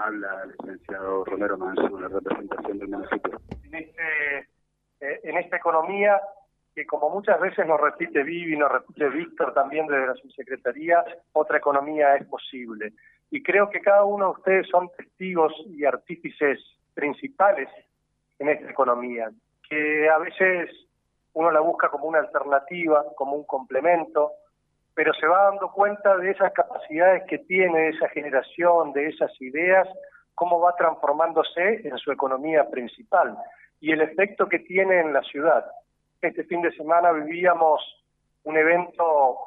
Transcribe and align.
Habla 0.00 0.44
el 0.44 0.50
licenciado 0.58 1.24
Romero 1.26 1.58
Mansur, 1.58 2.00
la 2.00 2.08
representación 2.08 2.78
del 2.78 2.88
municipio. 2.88 3.38
En, 3.64 3.74
este, 3.74 4.38
eh, 5.00 5.20
en 5.24 5.36
esta 5.36 5.58
economía 5.58 6.18
que 6.74 6.86
como 6.86 7.10
muchas 7.10 7.38
veces 7.38 7.66
nos 7.66 7.78
repite 7.78 8.22
Vivi, 8.22 8.56
nos 8.56 8.72
repite 8.72 9.10
Víctor 9.10 9.52
también 9.52 9.86
desde 9.86 10.06
la 10.06 10.14
subsecretaría, 10.14 11.04
otra 11.32 11.58
economía 11.58 12.14
es 12.16 12.26
posible. 12.26 12.94
Y 13.30 13.42
creo 13.42 13.68
que 13.68 13.80
cada 13.80 14.04
uno 14.04 14.26
de 14.26 14.30
ustedes 14.38 14.68
son 14.68 14.90
testigos 14.96 15.52
y 15.66 15.84
artífices 15.84 16.60
principales 16.94 17.68
en 18.38 18.48
esta 18.48 18.70
economía, 18.70 19.30
que 19.68 20.08
a 20.08 20.18
veces 20.18 20.70
uno 21.34 21.50
la 21.50 21.60
busca 21.60 21.90
como 21.90 22.06
una 22.06 22.20
alternativa, 22.20 23.04
como 23.16 23.36
un 23.36 23.44
complemento, 23.44 24.32
pero 25.00 25.14
se 25.14 25.26
va 25.26 25.44
dando 25.44 25.72
cuenta 25.72 26.14
de 26.18 26.30
esas 26.30 26.52
capacidades 26.52 27.22
que 27.26 27.38
tiene 27.38 27.88
esa 27.88 28.06
generación, 28.10 28.92
de 28.92 29.06
esas 29.06 29.32
ideas, 29.40 29.88
cómo 30.34 30.60
va 30.60 30.76
transformándose 30.76 31.88
en 31.88 31.96
su 31.96 32.12
economía 32.12 32.68
principal 32.68 33.34
y 33.80 33.92
el 33.92 34.02
efecto 34.02 34.46
que 34.46 34.58
tiene 34.58 35.00
en 35.00 35.14
la 35.14 35.22
ciudad. 35.22 35.64
Este 36.20 36.44
fin 36.44 36.60
de 36.60 36.70
semana 36.72 37.12
vivíamos 37.12 37.80
un 38.42 38.58
evento 38.58 39.38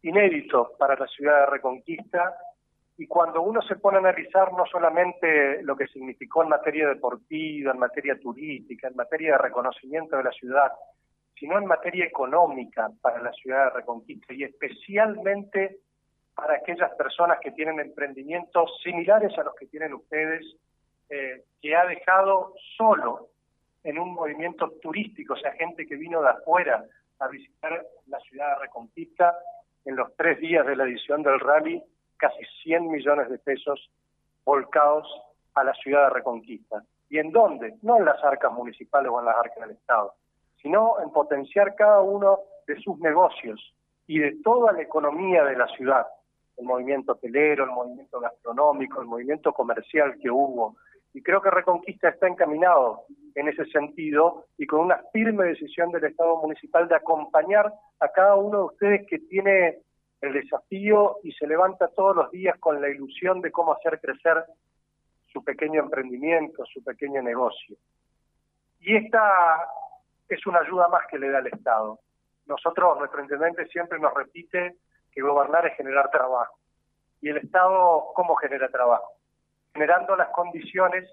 inédito 0.00 0.72
para 0.78 0.96
la 0.96 1.06
ciudad 1.08 1.40
de 1.40 1.46
Reconquista 1.50 2.34
y 2.96 3.06
cuando 3.06 3.42
uno 3.42 3.60
se 3.60 3.76
pone 3.76 3.98
a 3.98 4.00
analizar 4.00 4.50
no 4.54 4.64
solamente 4.64 5.62
lo 5.62 5.76
que 5.76 5.88
significó 5.88 6.42
en 6.42 6.48
materia 6.48 6.88
deportiva, 6.88 7.72
en 7.72 7.78
materia 7.78 8.18
turística, 8.18 8.88
en 8.88 8.96
materia 8.96 9.32
de 9.32 9.38
reconocimiento 9.42 10.16
de 10.16 10.24
la 10.24 10.32
ciudad, 10.32 10.72
sino 11.38 11.58
en 11.58 11.66
materia 11.66 12.04
económica 12.04 12.90
para 13.00 13.22
la 13.22 13.32
ciudad 13.32 13.64
de 13.64 13.80
Reconquista 13.80 14.32
y 14.32 14.44
especialmente 14.44 15.78
para 16.34 16.54
aquellas 16.56 16.94
personas 16.94 17.38
que 17.40 17.50
tienen 17.52 17.80
emprendimientos 17.80 18.70
similares 18.82 19.36
a 19.38 19.42
los 19.42 19.54
que 19.54 19.66
tienen 19.66 19.94
ustedes, 19.94 20.44
eh, 21.08 21.44
que 21.60 21.74
ha 21.74 21.86
dejado 21.86 22.54
solo 22.76 23.28
en 23.84 23.98
un 23.98 24.14
movimiento 24.14 24.70
turístico, 24.82 25.34
o 25.34 25.36
sea, 25.36 25.52
gente 25.52 25.86
que 25.86 25.96
vino 25.96 26.20
de 26.20 26.30
afuera 26.30 26.84
a 27.20 27.28
visitar 27.28 27.86
la 28.06 28.18
ciudad 28.20 28.56
de 28.56 28.62
Reconquista 28.62 29.34
en 29.84 29.96
los 29.96 30.14
tres 30.16 30.38
días 30.40 30.66
de 30.66 30.76
la 30.76 30.84
edición 30.84 31.22
del 31.22 31.40
rally, 31.40 31.82
casi 32.16 32.44
100 32.64 32.90
millones 32.90 33.30
de 33.30 33.38
pesos 33.38 33.90
volcados 34.44 35.06
a 35.54 35.64
la 35.64 35.72
ciudad 35.74 36.08
de 36.08 36.14
Reconquista. 36.14 36.82
¿Y 37.08 37.18
en 37.18 37.30
dónde? 37.30 37.76
No 37.82 37.98
en 37.98 38.04
las 38.04 38.22
arcas 38.24 38.52
municipales 38.52 39.10
o 39.10 39.20
en 39.20 39.26
las 39.26 39.36
arcas 39.36 39.60
del 39.60 39.76
Estado, 39.76 40.14
sino 40.66 41.00
en 41.00 41.10
potenciar 41.10 41.76
cada 41.76 42.00
uno 42.00 42.40
de 42.66 42.74
sus 42.80 42.98
negocios 42.98 43.72
y 44.08 44.18
de 44.18 44.36
toda 44.42 44.72
la 44.72 44.82
economía 44.82 45.44
de 45.44 45.56
la 45.56 45.68
ciudad, 45.68 46.04
el 46.56 46.64
movimiento 46.64 47.12
hotelero, 47.12 47.62
el 47.62 47.70
movimiento 47.70 48.18
gastronómico, 48.18 49.00
el 49.00 49.06
movimiento 49.06 49.52
comercial 49.52 50.18
que 50.20 50.28
hubo. 50.28 50.74
Y 51.14 51.22
creo 51.22 51.40
que 51.40 51.50
Reconquista 51.50 52.08
está 52.08 52.26
encaminado 52.26 53.04
en 53.36 53.46
ese 53.46 53.64
sentido 53.66 54.46
y 54.58 54.66
con 54.66 54.80
una 54.80 55.00
firme 55.12 55.44
decisión 55.44 55.92
del 55.92 56.02
Estado 56.02 56.36
municipal 56.42 56.88
de 56.88 56.96
acompañar 56.96 57.72
a 58.00 58.08
cada 58.08 58.34
uno 58.34 58.58
de 58.58 58.64
ustedes 58.64 59.06
que 59.06 59.20
tiene 59.20 59.78
el 60.20 60.32
desafío 60.32 61.18
y 61.22 61.30
se 61.30 61.46
levanta 61.46 61.86
todos 61.94 62.16
los 62.16 62.30
días 62.32 62.58
con 62.58 62.80
la 62.80 62.88
ilusión 62.88 63.40
de 63.40 63.52
cómo 63.52 63.72
hacer 63.72 64.00
crecer 64.00 64.44
su 65.32 65.44
pequeño 65.44 65.80
emprendimiento, 65.80 66.64
su 66.66 66.82
pequeño 66.82 67.22
negocio. 67.22 67.76
Y 68.80 68.96
esta 68.96 69.68
es 70.28 70.46
una 70.46 70.60
ayuda 70.60 70.88
más 70.88 71.06
que 71.08 71.18
le 71.18 71.30
da 71.30 71.38
el 71.38 71.48
Estado. 71.48 71.98
Nosotros, 72.46 72.98
nuestro 72.98 73.22
intendente 73.22 73.66
siempre 73.66 73.98
nos 73.98 74.14
repite 74.14 74.76
que 75.12 75.20
gobernar 75.20 75.66
es 75.66 75.76
generar 75.76 76.10
trabajo. 76.10 76.58
¿Y 77.20 77.30
el 77.30 77.38
Estado 77.38 78.12
cómo 78.14 78.36
genera 78.36 78.68
trabajo? 78.68 79.12
Generando 79.72 80.16
las 80.16 80.28
condiciones 80.28 81.08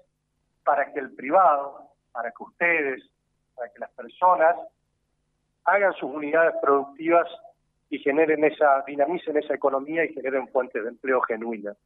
para 0.64 0.92
que 0.92 1.00
el 1.00 1.14
privado, 1.14 1.90
para 2.12 2.30
que 2.30 2.42
ustedes, 2.42 3.02
para 3.54 3.70
que 3.70 3.78
las 3.80 3.90
personas 3.90 4.56
hagan 5.64 5.92
sus 5.94 6.10
unidades 6.10 6.54
productivas 6.60 7.28
y 7.90 7.98
generen 7.98 8.44
esa, 8.44 8.82
dinamicen 8.86 9.36
esa 9.36 9.54
economía 9.54 10.04
y 10.04 10.12
generen 10.12 10.48
fuentes 10.48 10.82
de 10.82 10.88
empleo 10.88 11.20
genuinas. 11.22 11.76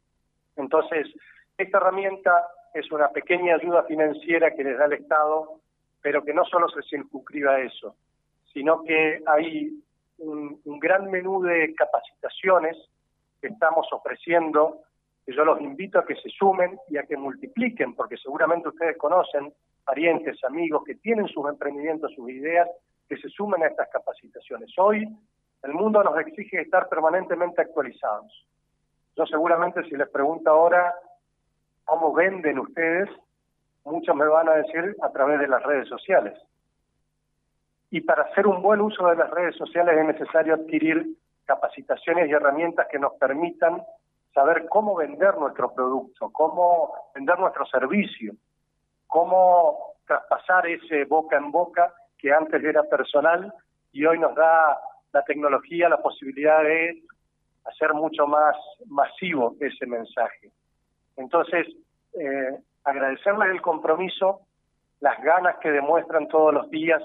Entonces, 0.56 1.06
esta 1.56 1.78
herramienta 1.78 2.48
es 2.74 2.90
una 2.90 3.08
pequeña 3.08 3.54
ayuda 3.54 3.84
financiera 3.84 4.50
que 4.52 4.64
les 4.64 4.78
da 4.78 4.86
el 4.86 4.94
Estado 4.94 5.60
pero 6.02 6.24
que 6.24 6.34
no 6.34 6.44
solo 6.44 6.68
se 6.68 6.82
circunscriba 6.82 7.52
a 7.52 7.60
eso, 7.60 7.96
sino 8.52 8.82
que 8.82 9.20
hay 9.26 9.72
un, 10.18 10.60
gran 10.78 11.10
menú 11.10 11.42
de 11.42 11.74
capacitaciones 11.74 12.76
que 13.40 13.48
estamos 13.48 13.86
ofreciendo, 13.92 14.82
que 15.24 15.34
yo 15.34 15.44
los 15.44 15.60
invito 15.60 15.98
a 15.98 16.04
que 16.04 16.16
se 16.16 16.28
sumen 16.30 16.78
y 16.88 16.96
a 16.96 17.04
que 17.04 17.16
multipliquen, 17.16 17.94
porque 17.94 18.16
seguramente 18.16 18.68
ustedes 18.68 18.96
conocen 18.96 19.52
parientes, 19.84 20.42
amigos 20.44 20.82
que 20.84 20.96
tienen 20.96 21.28
sus 21.28 21.48
emprendimientos, 21.48 22.12
sus 22.14 22.28
ideas, 22.30 22.68
que 23.08 23.16
se 23.16 23.28
sumen 23.28 23.62
a 23.62 23.68
estas 23.68 23.88
capacitaciones. 23.90 24.70
Hoy 24.78 25.08
el 25.62 25.72
mundo 25.72 26.02
nos 26.02 26.18
exige 26.20 26.60
estar 26.60 26.88
permanentemente 26.88 27.62
actualizados. 27.62 28.46
Yo 29.16 29.26
seguramente 29.26 29.82
si 29.84 29.96
les 29.96 30.08
pregunto 30.08 30.50
ahora 30.50 30.94
cómo 31.84 32.12
venden 32.12 32.58
ustedes, 32.58 33.08
muchos 33.84 34.14
me 34.14 34.26
van 34.26 34.48
a 34.48 34.54
decir 34.54 34.96
a 35.02 35.10
través 35.10 35.40
de 35.40 35.48
las 35.48 35.62
redes 35.62 35.88
sociales. 35.88 36.38
Y 37.90 38.02
para 38.02 38.24
hacer 38.24 38.46
un 38.46 38.60
buen 38.62 38.80
uso 38.80 39.06
de 39.08 39.16
las 39.16 39.30
redes 39.30 39.56
sociales 39.56 39.96
es 39.96 40.04
necesario 40.04 40.54
adquirir 40.54 41.16
capacitaciones 41.46 42.28
y 42.28 42.32
herramientas 42.32 42.86
que 42.90 42.98
nos 42.98 43.14
permitan 43.14 43.82
saber 44.34 44.66
cómo 44.68 44.94
vender 44.94 45.36
nuestro 45.38 45.72
producto, 45.72 46.30
cómo 46.30 46.92
vender 47.14 47.38
nuestro 47.38 47.64
servicio, 47.66 48.34
cómo 49.06 49.94
traspasar 50.06 50.66
ese 50.66 51.04
boca 51.04 51.36
en 51.36 51.50
boca 51.50 51.92
que 52.18 52.32
antes 52.32 52.62
era 52.62 52.82
personal 52.84 53.52
y 53.92 54.04
hoy 54.04 54.18
nos 54.18 54.34
da 54.34 54.78
la 55.12 55.22
tecnología 55.24 55.88
la 55.88 56.02
posibilidad 56.02 56.62
de 56.62 57.02
hacer 57.64 57.94
mucho 57.94 58.26
más 58.26 58.56
masivo 58.86 59.56
ese 59.60 59.86
mensaje. 59.86 60.50
Entonces, 61.16 61.66
eh, 62.14 62.58
agradecerles 62.88 63.50
el 63.50 63.62
compromiso, 63.62 64.40
las 65.00 65.20
ganas 65.22 65.56
que 65.58 65.70
demuestran 65.70 66.28
todos 66.28 66.52
los 66.52 66.70
días 66.70 67.02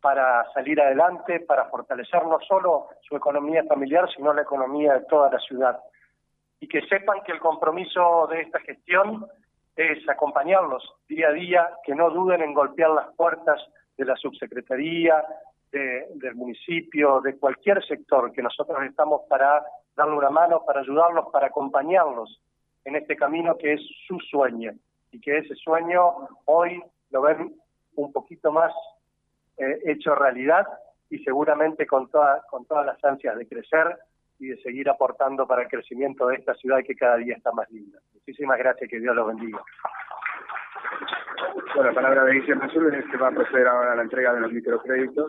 para 0.00 0.50
salir 0.52 0.80
adelante, 0.80 1.40
para 1.40 1.66
fortalecer 1.66 2.24
no 2.24 2.38
solo 2.40 2.88
su 3.02 3.16
economía 3.16 3.64
familiar, 3.64 4.08
sino 4.14 4.32
la 4.32 4.42
economía 4.42 4.94
de 4.94 5.04
toda 5.06 5.30
la 5.30 5.38
ciudad. 5.38 5.78
Y 6.58 6.68
que 6.68 6.82
sepan 6.82 7.20
que 7.24 7.32
el 7.32 7.40
compromiso 7.40 8.26
de 8.30 8.42
esta 8.42 8.60
gestión 8.60 9.26
es 9.76 10.06
acompañarlos 10.08 10.82
día 11.08 11.28
a 11.28 11.32
día, 11.32 11.70
que 11.84 11.94
no 11.94 12.10
duden 12.10 12.42
en 12.42 12.54
golpear 12.54 12.90
las 12.90 13.14
puertas 13.14 13.60
de 13.96 14.04
la 14.04 14.16
subsecretaría, 14.16 15.24
del 15.72 16.34
municipio, 16.34 17.20
de 17.20 17.38
cualquier 17.38 17.84
sector, 17.86 18.32
que 18.32 18.42
nosotros 18.42 18.82
estamos 18.82 19.22
para 19.28 19.62
darle 19.94 20.16
una 20.16 20.30
mano, 20.30 20.64
para 20.66 20.80
ayudarlos, 20.80 21.26
para 21.32 21.46
acompañarlos 21.46 22.40
en 22.84 22.96
este 22.96 23.14
camino 23.14 23.56
que 23.56 23.74
es 23.74 23.80
su 24.08 24.18
sueño 24.18 24.72
y 25.12 25.20
que 25.20 25.38
ese 25.38 25.54
sueño 25.54 26.28
hoy 26.44 26.82
lo 27.10 27.22
ven 27.22 27.54
un 27.96 28.12
poquito 28.12 28.52
más 28.52 28.72
eh, 29.58 29.80
hecho 29.84 30.14
realidad 30.14 30.66
y 31.10 31.18
seguramente 31.18 31.86
con, 31.86 32.08
toda, 32.08 32.42
con 32.50 32.64
todas 32.66 32.86
las 32.86 33.04
ansias 33.04 33.36
de 33.36 33.48
crecer 33.48 33.98
y 34.38 34.48
de 34.48 34.62
seguir 34.62 34.88
aportando 34.88 35.46
para 35.46 35.62
el 35.62 35.68
crecimiento 35.68 36.26
de 36.28 36.36
esta 36.36 36.54
ciudad 36.54 36.82
que 36.84 36.96
cada 36.96 37.16
día 37.16 37.34
está 37.36 37.52
más 37.52 37.70
linda. 37.70 37.98
Muchísimas 38.14 38.58
gracias, 38.58 38.88
que 38.88 39.00
Dios 39.00 39.14
los 39.14 39.26
bendiga. 39.26 39.62
Bueno, 41.74 41.90
la 41.90 41.94
palabra 41.94 42.24
de 42.24 42.32
Guillermo 42.34 42.64
Azul 42.64 42.94
es 42.94 43.04
que 43.10 43.16
va 43.16 43.28
a 43.28 43.32
proceder 43.32 43.66
ahora 43.66 43.92
a 43.92 43.96
la 43.96 44.02
entrega 44.02 44.32
de 44.32 44.40
los 44.40 44.52
microcréditos. 44.52 45.28